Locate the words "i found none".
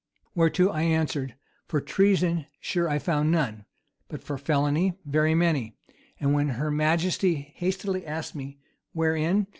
2.89-3.65